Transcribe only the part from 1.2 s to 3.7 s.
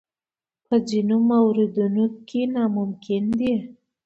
موردونو کې ناممکن دي.